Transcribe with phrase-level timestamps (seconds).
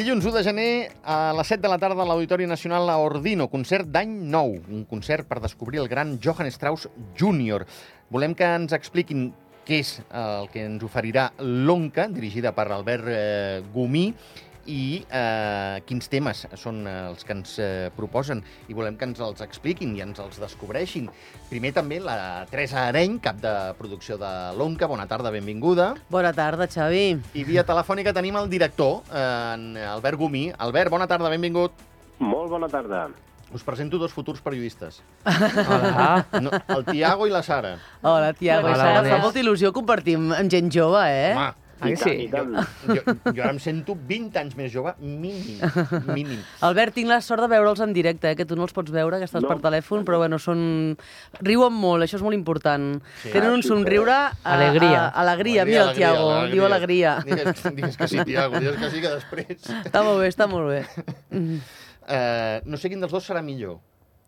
[0.00, 3.50] Dilluns 1 de gener, a les 7 de la tarda, a l'Auditori Nacional a Ordino,
[3.52, 6.86] concert d'any nou, un concert per descobrir el gran Johann Strauss
[7.20, 7.66] Jr.
[8.08, 9.26] Volem que ens expliquin
[9.68, 14.06] què és el que ens oferirà l'ONCA, dirigida per Albert eh, Gomí,
[14.66, 19.40] i eh, quins temes són els que ens eh, proposen i volem que ens els
[19.44, 21.08] expliquin i ens els descobreixin.
[21.50, 24.90] Primer també la Teresa Areny, cap de producció de l'ONCA.
[24.90, 25.94] Bona tarda, benvinguda.
[26.10, 27.06] Bona tarda, Xavi.
[27.34, 30.50] I via telefònica tenim el director, eh, en Albert Gomí.
[30.58, 31.72] Albert, bona tarda, benvingut.
[32.20, 33.08] Molt bona tarda.
[33.50, 35.00] Us presento dos futurs periodistes.
[35.26, 36.24] Hola.
[36.38, 37.72] No, el Tiago i la Sara.
[38.00, 38.68] Hola, Tiago.
[38.68, 41.32] Hola, Sara, fa molta il·lusió compartim amb gent jove, eh?
[41.34, 41.48] Home,
[41.80, 42.24] Ah, I tant, sí?
[42.24, 42.50] i tant.
[42.86, 45.58] jo, jo ara em sento 20 anys més jove, mínim.
[46.12, 46.42] mínim.
[46.68, 48.36] Albert, tinc la sort de veure'ls en directe, eh?
[48.36, 49.48] que tu no els pots veure, que estàs No.
[49.48, 50.60] per telèfon, però bueno, són...
[51.40, 52.90] riuen molt, això és molt important.
[53.22, 53.32] Sí.
[53.32, 54.12] Tenen un Ah, sí, somriure...
[54.12, 55.06] A, Alegria.
[55.08, 57.16] A, alegria, mira el Tiago, diu alegria.
[57.24, 59.68] Digues, digues que sí, Tiago, digues que sí, que després...
[59.88, 60.82] Està molt bé, està molt bé.
[61.32, 63.78] Uh, no sé quin dels dos serà millor,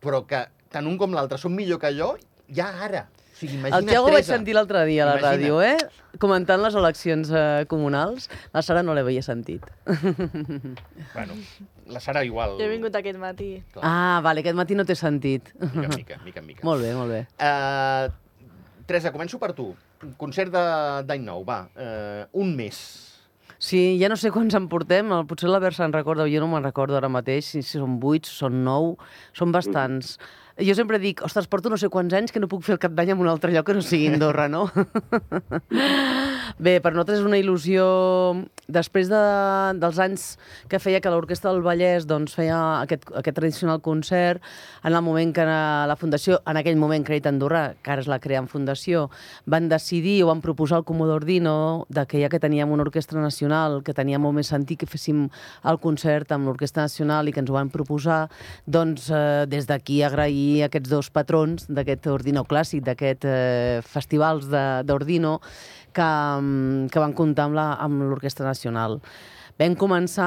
[0.03, 2.15] però que tant un com l'altre són millor que jo,
[2.49, 3.07] ja ara.
[3.13, 5.41] O sigui, El Tiago ho vaig sentir l'altre dia a la Imagina't.
[5.41, 5.77] ràdio, eh?
[6.21, 8.29] Comentant les eleccions eh, comunals.
[8.53, 9.65] La Sara no l'havia sentit.
[11.15, 11.35] Bueno,
[11.87, 12.57] la Sara igual...
[12.59, 13.63] Jo he vingut aquest matí.
[13.73, 15.51] Clar, Ah, vale, aquest matí no té sentit.
[15.61, 16.65] mica en mica, mica en mica.
[16.67, 17.23] molt bé, molt bé.
[17.37, 18.11] Uh,
[18.87, 19.71] Teresa, començo per tu.
[20.19, 21.63] Concert de- d'any nou, va.
[21.77, 22.79] Uh, un mes.
[23.63, 26.97] Sí, ja no sé quants en portem, potser l'Albert se'n recorda, jo no me'n recordo
[26.99, 28.97] ara mateix, si, són vuit, són nou,
[29.39, 30.17] són bastants.
[30.61, 32.93] Jo sempre dic, ostres, porto no sé quants anys que no puc fer el cap
[32.93, 34.67] d'any en un altre lloc que no sigui Andorra, no?
[36.63, 37.87] Bé, per nosaltres és una il·lusió...
[38.73, 39.19] Després de,
[39.77, 40.23] dels anys
[40.71, 44.41] que feia que l'Orquestra del Vallès doncs, feia aquest, aquest tradicional concert,
[44.87, 48.21] en el moment que la Fundació, en aquell moment Crèdit Andorra, que ara és la
[48.23, 49.09] Creant Fundació,
[49.51, 53.21] van decidir o van proposar al Comodor Dino de que ja que teníem una orquestra
[53.21, 55.27] nacional, que tenia molt més sentit que féssim
[55.69, 58.23] el concert amb l'Orquestra Nacional i que ens ho van proposar,
[58.65, 65.39] doncs eh, des d'aquí agrair aquests dos patrons d'aquest Ordino Clàssic, d'aquest eh, festivals d'Ordino,
[65.93, 69.01] que, mm, que van comptar amb l'Orquestra Nacional.
[69.61, 70.27] Vam començar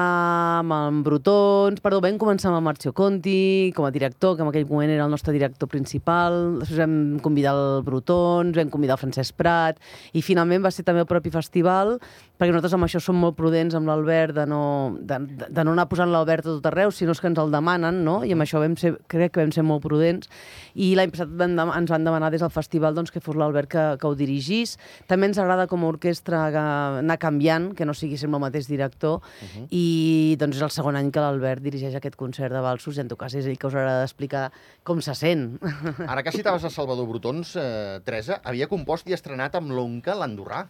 [0.62, 4.92] amb Brutons, perdó, vam començar amb Marcio Conti com a director, que en aquell moment
[4.94, 6.94] era el nostre director principal, després vam
[7.24, 9.82] convidar el Brutons, vam convidar el Francesc Prat,
[10.16, 11.96] i finalment va ser també el propi festival,
[12.38, 14.62] perquè nosaltres amb això som molt prudents amb l'Albert, de, no,
[15.00, 18.04] de, de no anar posant l'Albert a tot arreu, sinó és que ens el demanen,
[18.06, 18.20] no?
[18.24, 20.30] i amb això vam ser, crec que vam ser molt prudents,
[20.78, 23.86] i l'any passat vam, ens van demanar des del festival doncs, que fos l'Albert que,
[24.00, 24.76] que ho dirigís.
[25.10, 26.66] També ens agrada com a orquestra que-
[27.02, 29.66] anar canviant, que no sigui sempre el mateix director, uh -huh.
[29.70, 33.08] i doncs és el segon any que l'Albert dirigeix aquest concert de Balsos, i en
[33.08, 34.50] tot cas és ell que us haurà d'explicar
[34.82, 35.58] com se sent.
[36.12, 40.66] Ara que citaves a Salvador Brutons, eh, Teresa, havia compost i estrenat amb l'Onca l'Andorrà,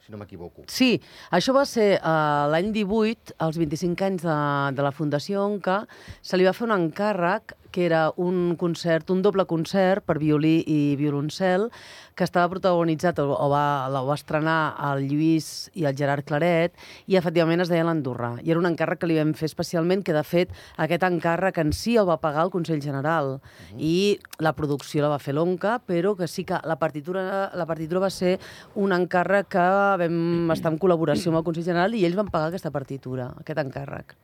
[0.00, 0.64] si no m'equivoco.
[0.66, 0.98] Sí,
[1.30, 4.36] això va ser uh, l'any 18, als 25 anys de,
[4.76, 5.84] de la Fundació Onca,
[6.22, 10.60] se li va fer un encàrrec que era un concert, un doble concert per violí
[10.66, 11.68] i violoncel,
[12.14, 14.58] que estava protagonitzat, o, o, va, la va estrenar
[14.90, 16.74] el Lluís i el Gerard Claret,
[17.08, 18.34] i efectivament es deia l'Andorrà.
[18.44, 21.72] I era un encàrrec que li vam fer especialment, que de fet aquest encàrrec en
[21.76, 23.38] si el va pagar el Consell General,
[23.78, 27.24] i la producció la va fer l'Onca, però que sí que la partitura,
[27.56, 28.36] la partitura va ser
[28.74, 29.68] un encàrrec que
[30.04, 33.64] vam estar en col·laboració amb el Consell General i ells van pagar aquesta partitura, aquest
[33.64, 34.20] encàrrec.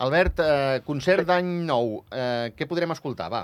[0.00, 3.42] Albert, eh, concert d'any nou, eh, què podrem escoltar, va?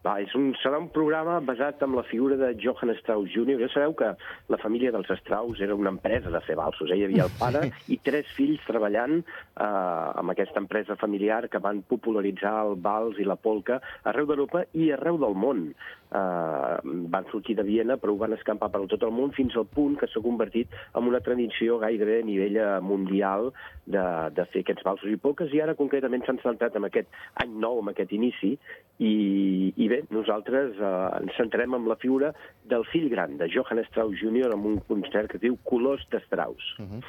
[0.00, 3.58] Va, és un, serà un programa basat en la figura de Johann Strauss Jr.
[3.60, 4.08] Ja sabeu que
[4.48, 6.88] la família dels Strauss era una empresa de fer valsos.
[6.88, 6.96] Eh?
[6.96, 11.84] Hi havia el pare i tres fills treballant eh, amb aquesta empresa familiar que van
[11.92, 15.66] popularitzar el vals i la polca arreu d'Europa i arreu del món.
[16.10, 19.68] Eh, van sortir de Viena, però ho van escampar per tot el món fins al
[19.70, 23.52] punt que s'ha convertit en una tradició gairebé a nivell eh, mundial
[23.86, 24.02] de,
[24.34, 27.14] de fer aquests valsos i polques i ara concretament s'han centrat en aquest
[27.44, 28.56] any nou, en aquest inici,
[29.00, 29.12] i,
[29.80, 32.32] i bé, nosaltres eh, ens centrem en la figura
[32.70, 34.50] del fill gran de Johann Strauss Jr.
[34.56, 36.74] amb un concert que diu Colors de Strauss.
[36.78, 37.04] Uh -huh.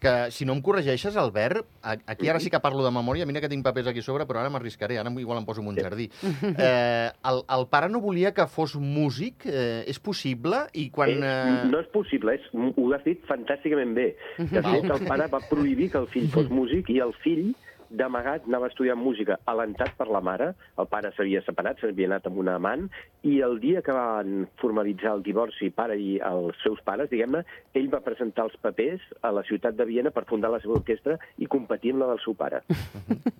[0.00, 3.48] Que, si no em corregeixes, Albert, aquí ara sí que parlo de memòria, mira que
[3.48, 6.08] tinc papers aquí sobre, però ara m'arriscaré, ara igual em poso en un jardí.
[6.58, 9.46] Eh, el, el pare no volia que fos músic?
[9.46, 10.64] Eh, és possible?
[10.74, 11.10] I quan...
[11.10, 11.68] És, Eh...
[11.70, 14.08] no és possible, és, ho has dit fantàsticament bé.
[14.38, 17.54] De fet, el pare va prohibir que el fill fos músic i el fill
[17.90, 22.26] d'amagat anava a estudiar música alentat per la mare, el pare s'havia separat, s'havia anat
[22.28, 22.86] amb una amant,
[23.26, 27.42] i el dia que van formalitzar el divorci pare i els seus pares, diguem-ne,
[27.76, 31.18] ell va presentar els papers a la ciutat de Viena per fundar la seva orquestra
[31.38, 32.62] i competir amb la del seu pare.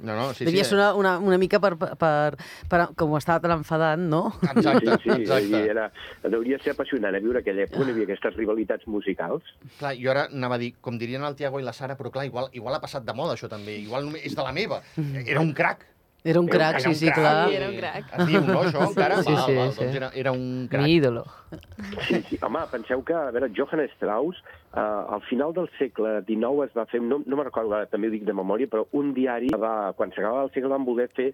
[0.07, 0.71] No, no, sí, Devia sí.
[0.71, 2.37] ser una, una, una mica per, per,
[2.71, 4.29] per, com ho estava tan enfadat, no?
[4.53, 5.63] Exacte, sí, sí, exacte.
[5.65, 5.89] i Era,
[6.29, 9.49] hauria de ser apassionant a viure aquella època, on hi havia aquestes rivalitats musicals.
[9.81, 12.27] Clar, jo ara anava a dir, com dirien el Tiago i la Sara, però clar,
[12.29, 14.83] igual, igual ha passat de moda això també, igual només és de la meva.
[15.25, 15.85] Era un crac.
[16.27, 17.49] Era un crac, Era sí, un sí, clar.
[17.49, 18.07] Sí, era un crac.
[18.19, 19.19] Es diu, no, això, encara?
[19.23, 19.85] Sí, sí, val, sí.
[19.85, 20.83] Doncs era, era un crac.
[20.83, 21.23] Mi ídolo.
[22.09, 22.39] Sí, sí.
[22.43, 24.41] Home, penseu que, a veure, Johann Strauss,
[24.75, 28.11] eh, al final del segle XIX es va fer, no, no me'n recordo, ara també
[28.11, 31.31] ho dic de memòria, però un diari va, quan s'acabava el segle van voler fer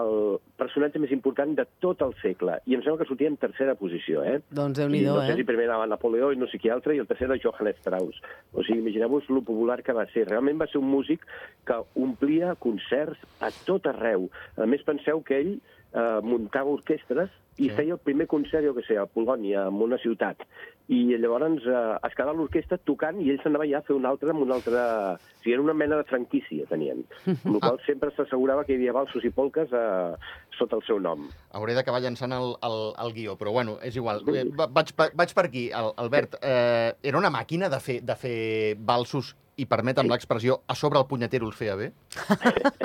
[0.00, 2.56] el personatge més important de tot el segle.
[2.64, 4.38] I em sembla que sortia en tercera posició, eh?
[4.48, 5.48] Doncs I Déu-n'hi-do, no sé si eh?
[5.48, 8.22] primer anava Napoleó i no sé qui altre, i el tercer era Johann Strauss.
[8.52, 10.24] O sigui, imagineu-vos lo popular que va ser.
[10.30, 11.26] Realment va ser un músic
[11.68, 14.30] que omplia concerts a tot arreu.
[14.56, 15.54] A més, penseu que ell
[15.92, 17.30] eh, muntava orquestres
[17.60, 17.74] i Sí.
[17.76, 20.40] feia el primer concert, jo que sé, a Polònia, en una ciutat.
[20.88, 24.30] I llavors eh, es quedava l'orquestra tocant i ell s'anava ja a fer un altre
[24.32, 24.84] amb una altra...
[25.20, 27.04] O sigui, era una mena de franquícia, tenien.
[27.26, 30.14] Amb la qual cosa sempre s'assegurava que hi havia valsos i polques eh,
[30.58, 31.28] sota el seu nom.
[31.52, 34.24] Hauré d'acabar llançant el, el, el guió, però bueno, és igual.
[34.32, 36.38] Eh, va- Vaig, vaig per aquí, Al- Albert.
[36.40, 38.36] Eh, era una màquina de fer, de fer
[38.80, 41.90] balsos i permetem l'expressió, a sobre el punyetero els feia bé?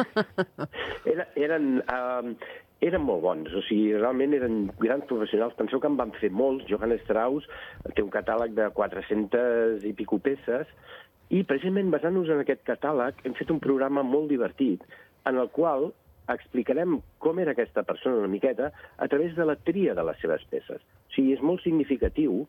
[1.14, 2.34] Era, eren, uh,
[2.84, 5.56] eren molt bons, o sigui, realment eren grans professionals.
[5.58, 6.68] Penseu que en van fer molts.
[6.70, 7.48] Johann Strauss
[7.96, 10.68] té un catàleg de 400 i pico peces,
[11.34, 14.84] i precisament basant-nos en aquest catàleg hem fet un programa molt divertit
[15.28, 15.90] en el qual
[16.32, 20.44] explicarem com era aquesta persona una miqueta a través de la tria de les seves
[20.52, 20.80] peces.
[20.80, 22.46] O sigui, és molt significatiu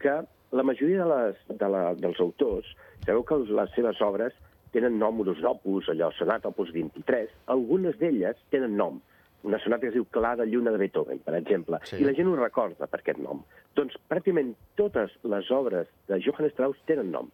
[0.00, 0.20] que
[0.52, 2.68] la majoria de les, de la, dels autors,
[3.06, 4.34] sabeu que les seves obres
[4.72, 9.00] tenen números d'opus, allò, sonata opus 23, algunes d'elles tenen nom.
[9.42, 11.96] Una sonata que es diu Clar de Lluna de Beethoven, per exemple, Sí.
[11.98, 13.42] i la gent ho recorda per aquest nom.
[13.74, 17.30] Doncs pràcticament totes les obres de Johann Strauss tenen nom.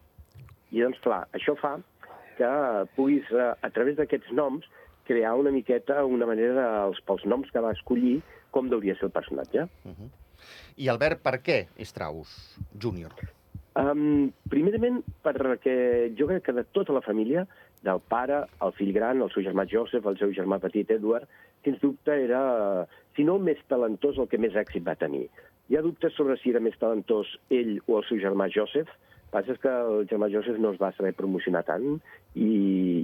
[0.71, 1.77] I doncs, clar, això fa
[2.37, 2.49] que
[2.95, 4.65] puguis, eh, a través d'aquests noms,
[5.05, 8.21] crear una miqueta una manera dels, pels noms que va escollir
[8.51, 9.67] com hauria ser el personatge.
[10.77, 13.15] I Albert, per què Strauss Júnior?
[13.79, 15.75] Um, primerament, perquè
[16.17, 17.45] jo crec que de tota la família,
[17.85, 21.29] del pare, el fill gran, el seu germà Joseph, el seu germà petit Edward,
[21.63, 22.41] sens dubte era,
[23.15, 25.27] si no més talentós, el que més èxit va tenir.
[25.69, 29.31] Hi ha dubtes sobre si era més talentós ell o el seu germà Joseph, el
[29.31, 31.99] que passa és que el germà Joseph no es va saber promocionar tant
[32.33, 32.49] i,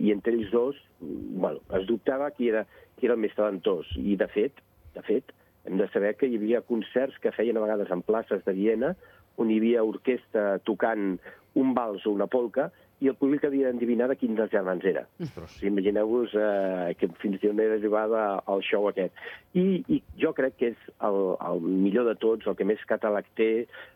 [0.01, 2.63] i entre ells dos bueno, es dubtava qui era,
[2.97, 3.91] qui era el més talentós.
[4.01, 4.63] I, de fet,
[4.95, 5.29] de fet,
[5.65, 8.95] hem de saber que hi havia concerts que feien a vegades en places de Viena
[9.41, 11.15] on hi havia orquestra tocant
[11.55, 12.69] un vals o una polca
[13.03, 15.03] i el públic havia d'endevinar de quin dels germans era.
[15.19, 15.57] Ostres.
[15.59, 18.21] Sí, Imagineu-vos eh, que fins i tot era arribada
[18.51, 19.17] al show aquest.
[19.59, 23.27] I, I jo crec que és el, el millor de tots, el que més catàleg
[23.35, 23.49] té,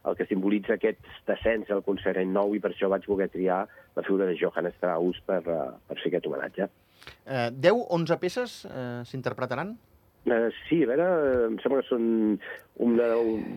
[0.04, 1.00] el que simbolitza aquest
[1.30, 3.62] descens al concert en nou, i per això vaig voler triar
[3.96, 6.68] la figura de Johann Strauss per, uh, per fer aquest homenatge.
[7.24, 9.78] Eh, 10-11 peces eh, s'interpretaran?
[10.30, 11.06] Uh, sí, a veure,
[11.48, 12.04] em sembla que són
[12.86, 13.08] una,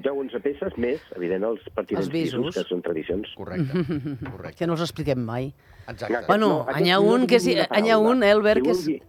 [0.03, 2.39] 10-11 peces més, evident, els Els visos.
[2.47, 3.29] visos, que són tradicions.
[3.37, 3.85] Correcte,
[4.33, 4.57] correcte.
[4.63, 5.53] Que no els expliquem mai.
[5.89, 6.23] Exacte.
[6.29, 8.87] Bueno, No, n'hi ha no un que una n'hi ha un, eh, Albert, que és-
[8.87, 9.03] vulgui-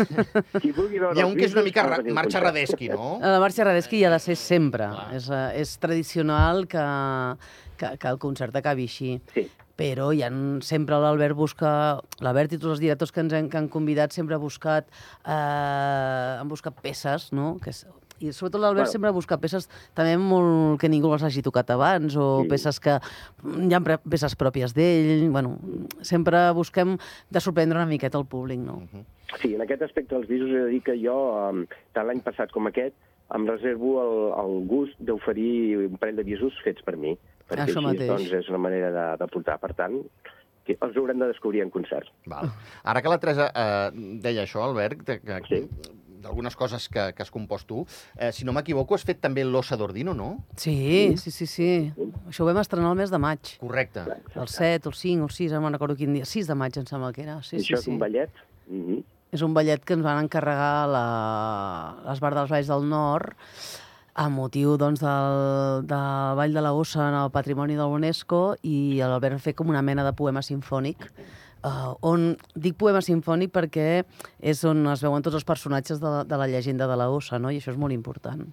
[0.62, 2.40] Qui vulgui veure Hi ha un que és una mica ra- marxa.
[2.40, 3.18] Radeschi, no?
[3.20, 4.86] La marxa Radeschi hi ha de ser sempre.
[4.86, 5.08] Clar.
[5.18, 6.84] És, eh, és tradicional que,
[7.76, 9.16] que, que el concert acabi així.
[9.34, 9.48] Sí.
[9.80, 10.28] Però hi ha,
[10.66, 11.70] sempre l'Albert busca...
[12.20, 14.90] L'Albert i tots els directors que ens han, que han convidat sempre ha buscat,
[15.24, 17.54] eh, han buscat peces, no?
[17.64, 17.86] Que és,
[18.20, 18.92] i sobretot l'Albert Bueno.
[18.92, 22.48] sempre ha buscat peces també molt que ningú les hagi tocat abans o Sí.
[22.50, 22.98] peces que
[23.48, 25.30] hi ha peces pròpies d'ell.
[25.32, 25.54] Bueno,
[26.04, 26.98] sempre busquem
[27.30, 28.82] de sorprendre una miqueta el públic, no?
[29.40, 31.16] Sí, en aquest aspecte dels visos he de dir que jo,
[31.94, 32.92] tant l'any passat com aquest,
[33.32, 34.14] em reservo el,
[34.44, 37.16] el gust d'oferir un parell de visos fets per mi.
[37.50, 38.08] Perquè Això així, mateix.
[38.14, 39.58] doncs, és una manera de, de portar.
[39.60, 39.96] Per tant,
[40.64, 42.08] que els haurem de descobrir en concert.
[42.30, 42.52] Val.
[42.84, 43.90] Ara que la Teresa eh,
[44.22, 45.68] deia això, Albert, de- que, Sí.
[46.20, 47.86] d'algunes coses que, que has compost tu,
[48.18, 50.44] eh, si no m'equivoco, has fet també l'Ossa d'Ordino, no?
[50.54, 51.70] Sí, sí, sí, sí.
[52.28, 53.54] Això ho vam estrenar el mes de maig.
[53.58, 54.04] Correcte.
[54.36, 56.26] El 7, el 5, el 6, no me'n recordo quin dia.
[56.28, 57.42] 6 de maig, em sembla que era.
[57.42, 57.90] Sí, I sí, això és sí.
[57.90, 58.30] un ballet.
[58.68, 59.02] Mm -hmm.
[59.32, 61.96] És un ballet que ens van encarregar la...
[62.04, 63.32] l'Esbar dels Valls del Nord
[64.14, 68.98] a motiu doncs, del, del Vall de la Ossa en el patrimoni de l'UNESCO i
[68.98, 71.08] l'Albert va fer com una mena de poema sinfònic
[71.60, 72.22] Uh, on
[72.56, 73.88] dic poema sinfònic perquè
[74.40, 77.36] és on es veuen tots els personatges de la, de la llegenda de la Ossa,
[77.36, 77.50] no?
[77.52, 78.46] i això és molt important.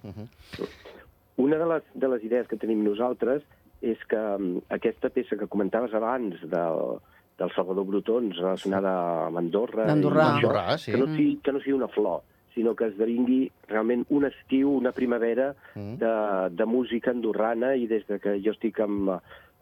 [1.40, 3.46] Una de les, de les idees que tenim nosaltres
[3.80, 6.98] és que um, aquesta peça que comentaves abans del,
[7.40, 8.92] del Salvador Brutons relacionada
[9.30, 9.86] amb Andorra.
[9.88, 10.92] Andorrà, sí.
[10.92, 12.20] Que no, sigui, que no sigui una flor,
[12.58, 15.94] sinó que esdevingui realment un estiu, una primavera Mm.
[16.02, 16.14] de,
[16.58, 19.12] de música andorrana i des de que jo estic amb,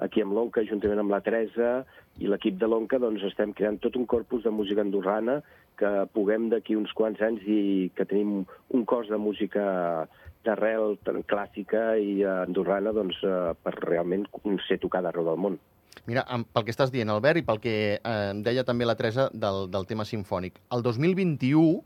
[0.01, 1.85] aquí amb l'Onca, juntament amb la Teresa
[2.21, 5.43] i l'equip de l'Onca, doncs estem creant tot un corpus de música andorrana
[5.77, 10.09] que puguem d'aquí uns quants anys i que tenim un cos de música
[10.47, 10.97] d'arrel
[11.29, 14.25] clàssica i andorrana doncs, eh, per realment
[14.69, 15.59] ser tocada arreu del món.
[16.07, 16.23] Mira,
[16.55, 19.89] pel que estàs dient, Albert, i pel que eh, deia també la Teresa del, del
[19.91, 20.61] tema sinfònic.
[20.71, 21.81] El 2021,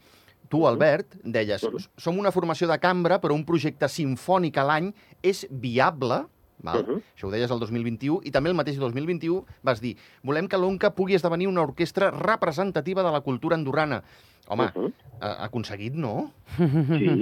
[0.51, 1.63] tu, Albert, deies,
[1.97, 4.91] som una formació de cambra, però un projecte sinfònic a l'any
[5.23, 6.25] és viable,
[6.61, 6.83] val?
[6.85, 6.99] Mhm.
[7.17, 10.91] això ho deies el 2021, i també el mateix 2021 vas dir, volem que l'ONCA
[10.95, 14.03] pugui esdevenir una orquestra representativa de la cultura andorrana.
[14.49, 14.93] Home, Uh -huh.
[15.47, 16.33] aconseguit, no?
[16.57, 16.65] Sí,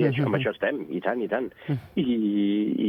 [0.06, 1.52] això, amb això estem, i tant, i tant.
[1.94, 2.88] I, i,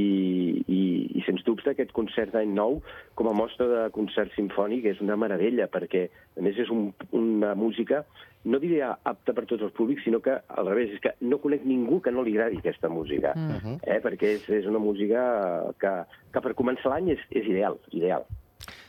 [1.59, 2.81] i, i sens dubte aquest concert d'any nou,
[3.15, 7.55] com a mostra de concert sinfònic, és una meravella, perquè a més és un, una
[7.55, 8.05] música,
[8.45, 11.65] no diria apta per tots els públics, sinó que al revés, és que no conec
[11.65, 13.33] ningú que no li agradi aquesta música.
[13.35, 13.79] Uh -huh.
[13.83, 14.01] eh?
[14.01, 18.25] perquè és, és una música que, que per començar l'any és, és ideal, ideal.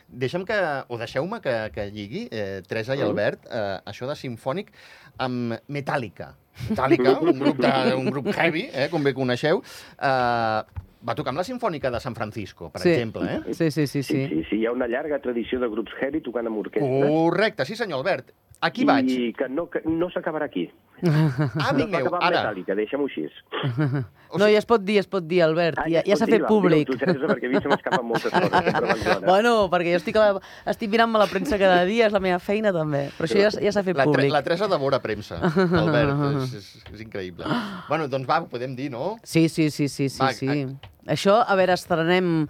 [0.07, 3.03] Deixa'm que, o deixeu-me que, que lligui, eh, Teresa i Mm.
[3.03, 4.71] Albert, eh, això de sinfònic
[5.17, 6.35] amb Metallica.
[6.69, 9.63] Metallica, un grup, de, un grup heavy, eh, com bé coneixeu,
[10.01, 10.63] eh,
[11.07, 12.89] va tocar amb la Sinfònica de San Francisco, per Sí.
[12.89, 13.23] exemple.
[13.23, 13.53] Eh?
[13.53, 14.27] Sí, sí, sí, Sí, sí.
[14.27, 17.07] sí, sí, hi ha una llarga tradició de grups heavy tocant amb orquestra.
[17.07, 18.31] Correcte, sí senyor Albert.
[18.61, 19.07] Aquí I vaig.
[19.37, 20.67] que no, que no s'acabarà aquí.
[21.01, 22.43] Ah, amic no meu, ara.
[22.43, 23.27] Metallica, deixem-ho així.
[24.31, 25.75] No, ja es pot dir, es pot dir, Albert.
[25.81, 26.87] Ah, ja, ja s'ha fet públic.
[26.87, 29.01] Tu, Teresa, perquè a mi se m'escapen moltes coses.
[29.25, 32.37] Bueno, perquè jo estic, a la, estic mirant-me la premsa cada dia, és la meva
[32.39, 33.09] feina també.
[33.17, 34.31] Però això ja, ja s'ha fet La, públic.
[34.31, 36.15] la Teresa devora premsa, Albert,
[36.45, 37.43] és, és, és increïble.
[37.89, 39.17] Bueno, doncs va, ho podem dir, no?
[39.23, 40.47] Sí, sí, sí, sí, sí, Va, sí.
[40.47, 42.45] a- Això, a veure, estrenem...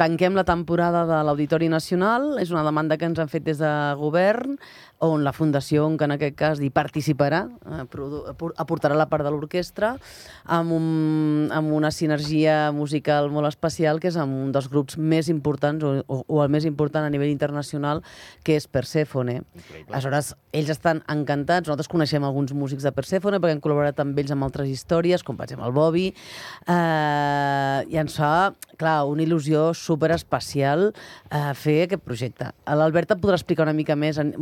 [0.00, 3.68] Tanquem la temporada de l'Auditori Nacional, és una demanda que ens han fet des de
[4.00, 4.56] govern,
[5.04, 7.84] on la Fundació, que en aquest cas hi participarà, eh,
[8.56, 9.94] aportarà la part de l'orquestra,
[10.44, 15.28] amb, un, amb una sinergia musical molt especial, que és amb un dels grups més
[15.32, 18.02] importants, o, o, o el més important a nivell internacional,
[18.44, 19.40] que és Persephone.
[19.54, 19.92] Increïble.
[19.92, 21.68] Aleshores, ells estan encantats.
[21.68, 25.38] Nosaltres coneixem alguns músics de Persephone perquè hem col·laborat amb ells amb altres històries, com
[25.38, 26.06] per exemple el Bobby,
[26.66, 28.32] eh, i ens fa,
[28.80, 32.50] clar, una il·lusió super especial eh, fer aquest projecte.
[32.66, 34.34] L'Albert et podrà explicar una mica més en,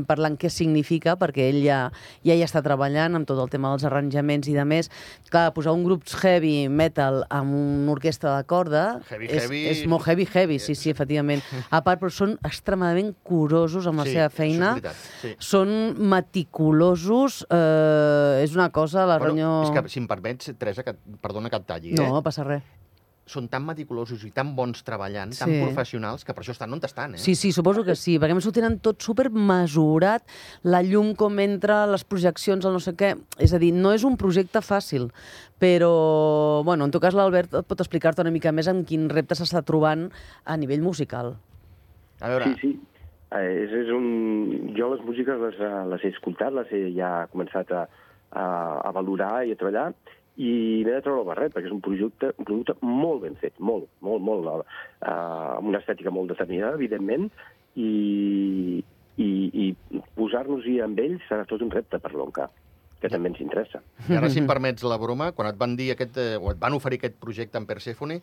[0.00, 1.90] musicalment parlant què significa, perquè ell ja,
[2.24, 4.88] ja hi està treballant amb tot el tema dels arranjaments i de més.
[5.30, 9.60] Clar, posar un grup heavy metal amb una orquestra de corda Heavy, és, heavy.
[9.70, 11.42] és molt heavy, heavy, sí, sí, efectivament.
[11.70, 15.34] A part, però són extremadament curosos amb la Sí, seva feina veritat, sí.
[15.38, 15.70] són
[16.10, 19.50] meticulosos, eh, és una cosa, la Bueno, ronyó...
[19.64, 22.12] és que, si em permets, Teresa, que, perdona que et talli, No, eh?
[22.18, 22.62] no passa res.
[23.30, 25.60] Són tan meticulosos i tan bons treballant, tan Sí.
[25.62, 27.18] professionals, que per això estan on estan, eh?
[27.22, 30.24] Sí, sí, suposo que sí, perquè a més ho tenen tot super mesurat,
[30.64, 33.12] la llum com entra, les projeccions, el no sé què...
[33.38, 35.10] És a dir, no és un projecte fàcil,
[35.62, 39.62] però, bueno, en tot cas l'Albert pot explicar-te una mica més en quin repte s'està
[39.62, 40.08] trobant
[40.44, 41.36] a nivell musical.
[42.20, 42.80] A veure, Sí, sí.
[43.30, 44.72] Eh, és, és un...
[44.74, 47.84] Jo les músiques les, eh, les he escoltat, les he ja començat a,
[48.32, 48.42] a,
[48.88, 49.92] a valorar i a treballar,
[50.38, 50.52] i
[50.86, 53.88] m'he de treure el barret, perquè és un projecte, un producte molt ben fet, molt,
[54.04, 54.64] molt, molt,
[55.02, 57.28] eh, amb una estètica molt determinada, evidentment,
[57.74, 58.82] i,
[59.20, 59.30] i,
[59.64, 62.48] i posar-nos-hi amb ells serà tot un repte per l'ONCA,
[63.00, 63.82] que també ens interessa.
[64.08, 66.62] I ara, si em permets la broma, quan et van dir aquest, eh, o et
[66.62, 68.20] van oferir aquest projecte en Persephone,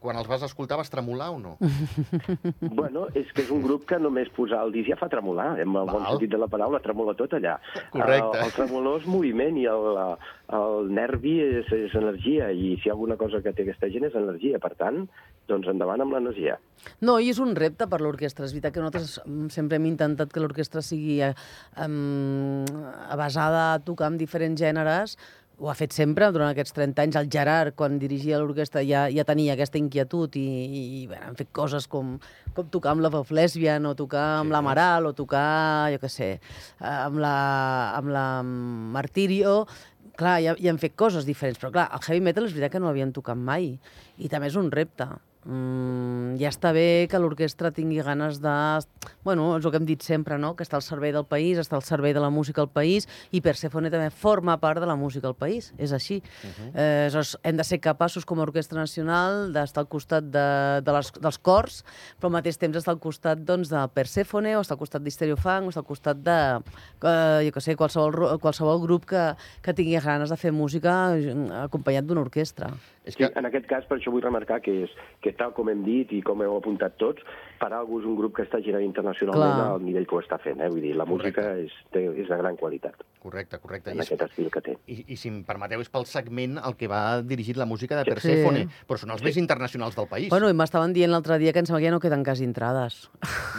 [0.00, 1.56] quan els vas escoltar vas tremolar o no?
[2.80, 5.68] Bueno, és que és un grup que només posar el disc ja fa tremolar, en
[5.68, 6.14] el bon Val.
[6.14, 7.58] sentit de la paraula, tremola tot allà.
[7.92, 8.38] Correcte.
[8.38, 10.00] El, el tremolor és moviment i el,
[10.56, 14.08] el nervi és, és energia, i si hi ha alguna cosa que té aquesta gent
[14.08, 14.60] és energia.
[14.62, 15.02] Per tant,
[15.50, 16.56] doncs endavant amb l'energia.
[17.04, 18.46] No, i és un repte per l'orquestra.
[18.48, 19.18] És veritat que nosaltres
[19.52, 21.34] sempre hem intentat que l'orquestra sigui eh,
[21.84, 22.64] um,
[23.20, 25.18] basada a tocar amb diferents gèneres,
[25.60, 27.16] ho ha fet sempre durant aquests 30 anys.
[27.20, 30.46] El Gerard, quan dirigia l'orquestra, ja, ja tenia aquesta inquietud i,
[30.80, 32.14] i, bueno, han fet coses com,
[32.56, 34.54] com tocar amb la Veu Lesbian o tocar amb Sí.
[34.56, 36.30] la Maral o tocar, jo què sé,
[36.80, 37.36] amb la,
[37.98, 39.66] amb la Martirio.
[40.16, 42.80] Clar, ja, ja han fet coses diferents, però clar, el heavy metal és veritat que
[42.80, 43.74] no l'havien tocat mai
[44.18, 45.06] i també és un repte.
[45.40, 48.52] Mm, ja està bé que l'orquestra tingui ganes de...
[49.24, 50.52] Bueno, és el que hem dit sempre, no?
[50.56, 53.40] Que està al servei del país, està al servei de la música al país i
[53.40, 55.72] Persephone també forma part de la música al país.
[55.78, 56.20] És així.
[56.20, 56.70] Uh -huh.
[56.74, 61.12] eh, hem de ser capaços, com a Orquestra Nacional, d'estar al costat de, de les,
[61.12, 61.84] dels cors,
[62.20, 65.64] però al mateix temps estar al costat doncs, de Persephone o estar al costat d'Histereofang
[65.64, 66.60] o estar al costat de,
[67.02, 71.64] eh, jo què sé, qualsevol, qualsevol grup que, que tingui ganes de fer música eh,
[71.64, 72.70] acompanyat d'una orquestra.
[73.04, 73.30] És Sí, que...
[73.34, 74.90] en aquest cas, per això vull remarcar que, és,
[75.24, 77.24] que tal com hem dit i com heu apuntat tots,
[77.58, 79.70] Paragus és un grup que està girant internacionalment Clar.
[79.72, 80.60] al nivell que ho està fent.
[80.60, 80.68] Eh?
[80.68, 83.90] Vull dir, la música és, té, és de gran qualitat Correcte, correcte.
[83.92, 84.74] en I, és- aquest estil que té.
[84.88, 88.04] i, I si em permeteu, és pel segment el que va dirigit la música de
[88.08, 88.84] Persephone, Sí.
[88.88, 90.30] però són els més internacionals del país.
[90.30, 93.10] Bueno, i m'estaven dient l'altre dia que em sembla que ja no queden quasi entrades.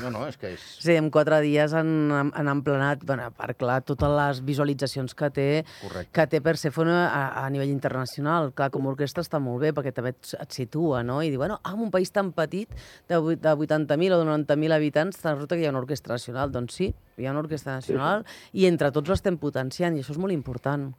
[0.01, 0.59] No, no, és que és...
[0.81, 5.29] Sí, en quatre dies han, han emplenat, bueno, a part, clar, totes les visualitzacions que
[5.29, 5.47] té,
[5.81, 6.11] Correcte.
[6.11, 8.51] que té Persephone a, a nivell internacional.
[8.57, 11.21] Clar, com a orquestra està molt bé, perquè també et, et situa, no?
[11.21, 12.67] I dir, bueno, ah, en un país tan petit,
[13.07, 16.51] de, de 80.000 o de 90.000 habitants, resulta que hi ha una orquestra nacional.
[16.51, 19.50] Doncs sí, hi ha una orquestra nacional i entre tots l'estem potenciant,
[19.97, 20.91] i això és molt important.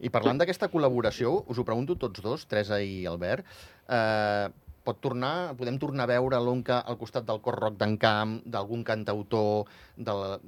[0.00, 3.44] I parlant d'aquesta col·laboració, us ho pregunto tots dos, Teresa i Albert,
[3.88, 4.48] eh,
[4.84, 8.84] pot tornar, podem tornar a veure l'Onca al costat del cor rock d'en Camp, d'algun
[8.84, 10.38] cantautor, de la,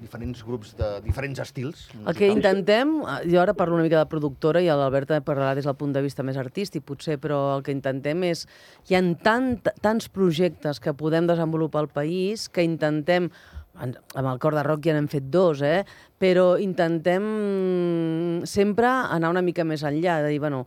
[0.00, 4.10] diferents grups de diferents estils El que intentem, eh, jo ara parlo una mica de
[4.10, 7.64] productora i l'Albert també parlarà des del punt de vista més artístic, potser, però el
[7.66, 8.46] que intentem és...
[8.88, 14.40] Hi ha tant, tants projectes que podem desenvolupar al país que intentem en- amb el
[14.42, 15.84] cor de rock ja n'hem fet dos, eh?
[16.20, 20.64] però intentem mm, sempre anar una mica més enllà, de dir, bueno,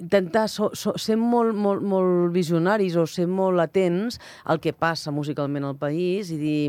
[0.00, 5.12] intentar so, so, ser molt, molt, molt visionaris o ser molt atents al que passa
[5.12, 6.60] musicalment al país i dir,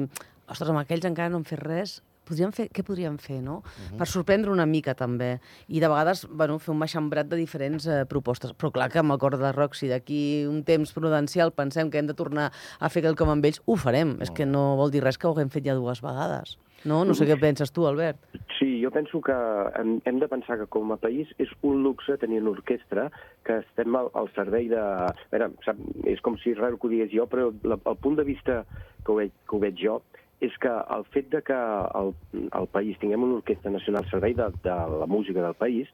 [0.47, 1.99] ostres, amb aquells encara no han fet res,
[2.31, 3.59] podríem fer, què podríem fer, no?
[3.59, 3.97] Uh -huh.
[3.99, 5.39] Per sorprendre una mica, també.
[5.67, 8.53] I de vegades, bueno, fer un maxambrat de diferents eh, propostes.
[8.53, 11.99] Però clar que amb el cor de rock, si d'aquí un temps prudencial pensem que
[11.99, 14.17] hem de tornar a fer quelcom amb ells, ho farem.
[14.21, 16.57] És que no vol dir res que ho haguem fet ja dues vegades.
[16.83, 17.03] No?
[17.05, 18.17] No sé què penses tu, Albert.
[18.57, 19.35] Sí, jo penso que
[19.77, 23.09] hem, hem de pensar que com a país és un luxe tenir una orquestra
[23.45, 24.81] que estem al, al servei de...
[24.81, 25.77] A veure, sap,
[26.09, 28.63] és com si raro que ho digués jo, però la, el punt de vista
[29.05, 29.99] que ho, veig, que ho veig jo
[30.41, 31.57] és que el fet de que
[31.99, 35.91] el, el país tinguem una orquestra nacional al servei de, de la música del país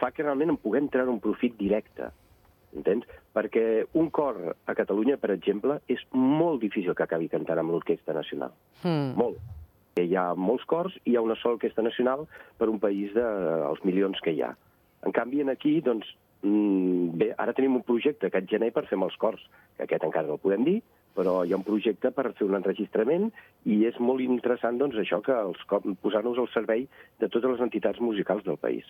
[0.00, 2.08] fa que realment en puguem treure un profit directe.
[2.76, 3.04] Entens?
[3.34, 3.64] Perquè
[3.98, 8.54] un cor a Catalunya, per exemple, és molt difícil que acabi cantant amb l'orquestra nacional.
[8.82, 9.12] Hmm.
[9.18, 9.40] Molt.
[10.00, 12.24] Hi ha molts cors i hi ha una sola orquestra nacional
[12.56, 14.54] per un país dels de, milions que hi ha.
[15.04, 16.08] En canvi, en aquí, doncs,
[16.46, 19.42] mm, bé, ara tenim un projecte aquest gener per fer amb els cors,
[19.76, 20.78] que aquest encara no el podem dir,
[21.16, 23.30] però hi ha un projecte per fer un enregistrament
[23.66, 25.64] i és molt interessant, doncs, això, que els
[26.02, 26.86] posar-nos al servei
[27.20, 28.86] de totes les entitats musicals del país.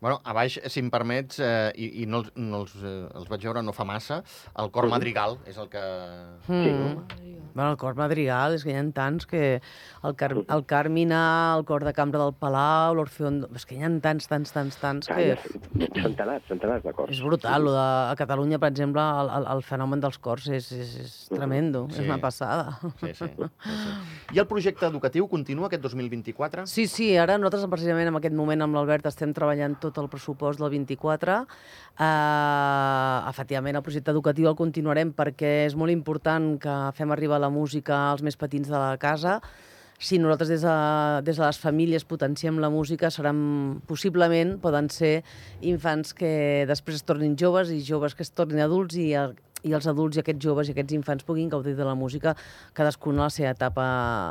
[0.00, 3.42] Bueno, a baix, si em permets, eh, i, i no, no els, eh, els vaig
[3.44, 4.22] veure no fa massa,
[4.56, 5.82] el cor madrigal és el que...
[6.48, 7.50] Mm.
[7.52, 9.60] Bueno, el cor madrigal, és que hi ha tants que...
[10.00, 11.20] El, Car el Carmina,
[11.58, 13.42] el cor de cambra del Palau, l'Orfeón...
[13.58, 15.16] És que hi ha tants, tants, tants, tants que...
[15.18, 17.12] Calla, centenars, centenars de cors.
[17.12, 20.70] És brutal, lo de, a Catalunya, per exemple, el, el, el fenomen dels cors és,
[20.72, 22.00] és, és tremendo, Sí.
[22.00, 22.78] és una passada.
[23.02, 23.98] Sí, sí, sí, sí.
[24.36, 26.64] I el projecte educatiu continua aquest 2024?
[26.70, 30.60] Sí, sí, ara nosaltres precisament en aquest moment amb l'Albert estem treballant tot el pressupost
[30.60, 31.40] del 24.
[31.40, 37.50] Uh, efectivament, el projecte educatiu el continuarem perquè és molt important que fem arribar la
[37.50, 39.40] música als més petits de la casa.
[40.00, 40.76] Si nosaltres des de,
[41.26, 45.18] des de les famílies potenciem la música, seran possiblement, poden ser
[45.60, 49.10] infants que després es tornin joves i joves que es tornin adults i,
[49.62, 52.34] i els adults i aquests joves i aquests infants puguin gaudir de la música
[52.74, 53.84] cadascun a la seva etapa,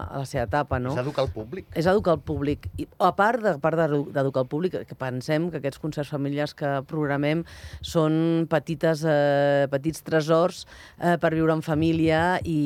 [0.09, 0.93] a la seva etapa no?
[0.93, 1.67] És educar el públic.
[1.75, 2.69] és educar el públic.
[2.77, 6.53] I, a part de- part d'edu- d'educar el públic, que pensem que aquests concerts familiars
[6.53, 7.43] que programem
[7.81, 10.65] són petites, eh, petits tresors
[10.99, 12.59] eh, per viure en família i,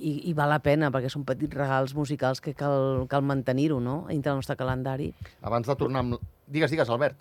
[0.00, 4.04] i, i val la pena, perquè són petits regals musicals que cal, cal mantenir-ho no?
[4.08, 5.12] dintre del nostre calendari.
[5.42, 6.18] Abans de tornar amb...
[6.46, 7.16] Digues, digues, Albert.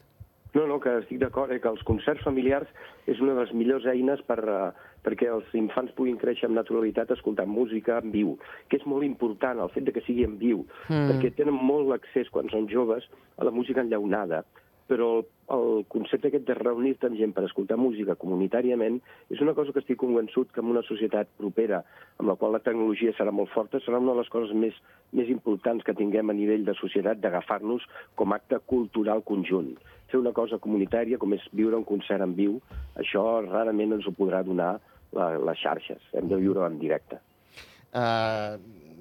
[0.56, 2.70] No, no, que estic d'acord, eh, que els concerts familiars
[3.12, 4.70] és una de les millors eines per, uh,
[5.04, 8.38] perquè els infants puguin créixer amb naturalitat escoltant música en viu,
[8.72, 11.10] que és molt important el fet de que sigui en viu, Mm.
[11.12, 13.04] perquè tenen molt accés, quan són joves,
[13.38, 14.46] a la música enllaunada,
[14.90, 15.10] però
[15.54, 19.00] el, concepte aquest de reunir-te amb gent per escoltar música comunitàriament
[19.34, 21.84] és una cosa que estic convençut que en una societat propera,
[22.20, 24.78] amb la qual la tecnologia serà molt forta, serà una de les coses més,
[25.18, 29.76] més importants que tinguem a nivell de societat d'agafar-nos com acte cultural conjunt.
[30.12, 32.60] Fer una cosa comunitària, com és viure un concert en viu,
[33.02, 34.76] això rarament ens ho podrà donar
[35.18, 36.02] la, les xarxes.
[36.14, 37.22] Hem de viure en directe.
[37.96, 38.60] Uh,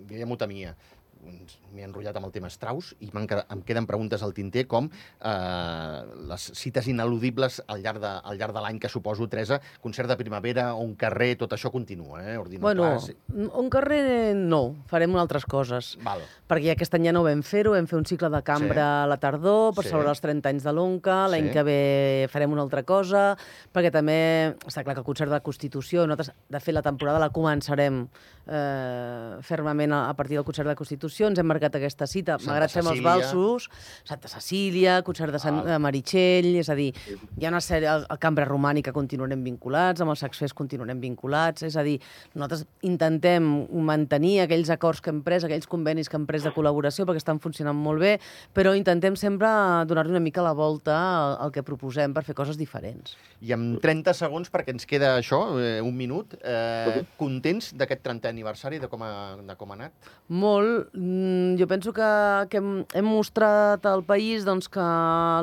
[0.09, 0.94] Guillem Otamia, Ens-
[1.25, 6.03] m'he enrotllat amb el tema Strauss i quedat- em queden preguntes al tinter com eh,
[6.29, 10.17] les cites ineludibles al llarg de, al llarg de l'any que suposo, Teresa, concert de
[10.17, 12.37] primavera o un carrer, tot això continua, eh?
[12.39, 13.17] Ordino Bueno, clàssic.
[13.35, 15.95] un carrer no, farem altres coses.
[16.05, 16.21] Val.
[16.49, 18.81] Perquè aquest any ja no vam fer-ho, vam fer un cicle de cambra Sí.
[19.05, 19.91] a la tardor per Sí.
[19.91, 21.53] celebrar els 30 anys de l'Onca, l'any Sí.
[21.53, 23.37] que ve farem una altra cosa,
[23.73, 27.19] perquè també està clar que el concert de la Constitució, nosaltres, de fet, la temporada
[27.19, 28.09] la començarem
[28.47, 32.51] eh, fermament a, a partir del concert de Constitució, ens hem marcat aquesta cita, Santa
[32.51, 33.69] malgrat fem els valsos,
[34.03, 36.91] Santa Cecília, concert de Sant de Meritxell, és a dir,
[37.39, 41.63] hi ha una sèrie, el, el Cambra Romànica continuarem vinculats, amb els Sacsfers continuarem vinculats,
[41.69, 42.01] és a dir,
[42.35, 43.47] nosaltres intentem
[43.87, 47.41] mantenir aquells acords que hem pres, aquells convenis que hem pres de col·laboració, perquè estan
[47.45, 48.17] funcionant molt bé,
[48.57, 49.49] però intentem sempre
[49.87, 53.15] donar-li una mica la volta al, al que proposem per fer coses diferents.
[53.45, 58.33] I amb 30 segons, perquè ens queda això, eh, un minut, eh, contents d'aquest 30è
[58.33, 59.13] aniversari, de com ha,
[59.45, 60.11] de com ha anat?
[60.29, 60.95] Molt.
[61.05, 62.03] Mm, Jo penso que,
[62.49, 64.85] que hem, hem mostrat al país doncs, que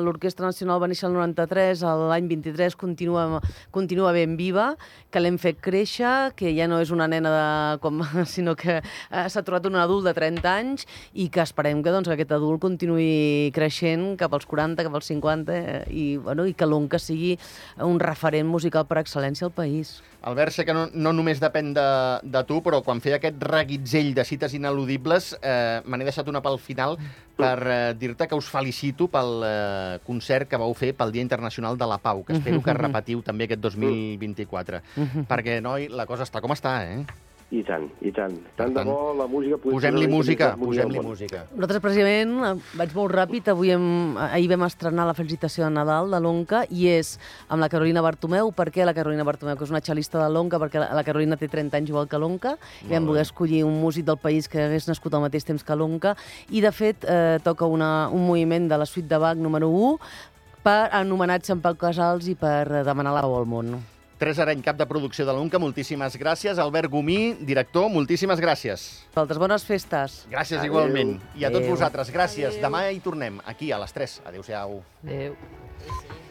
[0.02, 3.38] l'Orquestra Nacional va néixer el 93, l'any 23 continua,
[3.70, 4.72] continua ben viva,
[5.12, 7.46] que l'hem fet créixer, que ja no és una nena de,
[7.84, 8.02] com,
[8.34, 12.10] sinó que eh, s'ha trobat un adult de 30 anys i que esperem que, doncs,
[12.10, 16.56] que aquest adult continuï creixent cap als 40, cap als 50 eh, i, bueno, i
[16.58, 17.36] que l'ONCA sigui
[17.86, 20.00] un referent musical per excel·lència al país.
[20.22, 21.86] Albert, sé que no, no només depèn de,
[22.22, 26.42] de tu, però quan feia aquest reguitzell de cites ineludibles, eh, me n'he deixat una
[26.44, 26.94] pel final
[27.38, 31.78] per eh, dir-te que us felicito pel eh, concert que vau fer pel Dia Internacional
[31.78, 34.82] de la Pau, que espero que repetiu també aquest 2024.
[35.26, 37.02] Perquè, noi, la cosa està com està, eh?
[37.52, 38.32] I tant, i tant.
[38.56, 39.58] Tant de tant, bo la música...
[39.60, 41.42] Posem-li música, posem-li música.
[41.52, 43.84] Nosaltres, precisament, vaig molt ràpid, avui hem,
[44.24, 47.18] ahir vam estrenar la felicitació de Nadal de l'Onca i és
[47.52, 48.54] amb la Carolina Bartomeu.
[48.56, 49.60] Per què la Carolina Bartomeu?
[49.60, 52.56] Que és una xalista de l'Onca, perquè la, Carolina té 30 anys igual que l'Onca,
[52.86, 55.76] i vam voler escollir un músic del país que hagués nascut al mateix temps que
[55.76, 56.16] l'Onca,
[56.48, 59.96] i de fet eh, toca una, un moviment de la suite de Bach número 1
[60.64, 63.76] per en homenatge a en Pau Casals i per eh, demanar la pau al món.
[64.22, 66.60] Teresa Areny, cap de producció de l'UNCA, moltíssimes gràcies.
[66.62, 68.86] Albert Gomí, director, moltíssimes gràcies.
[69.10, 70.20] Vosaltres, bones festes.
[70.30, 70.70] Gràcies Adéu.
[70.70, 71.16] igualment.
[71.34, 71.74] I a tots Adéu.
[71.74, 72.62] vosaltres, gràcies.
[72.62, 74.20] Demà hi tornem, aquí a les 3.
[74.24, 74.84] Adéu-siau.
[75.02, 75.34] Adéu.
[75.82, 76.21] Sí.